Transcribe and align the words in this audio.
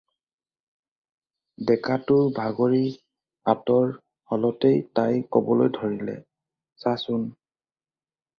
ডেকাটো 1.67 2.17
ভাগৰি 2.37 2.79
আঁতৰ 3.53 3.93
হ'লতে 4.33 4.73
তাই 5.01 5.21
ক'বলৈ 5.37 5.71
ধৰিলে, 5.77 6.17
"চাচোন?" 6.87 7.31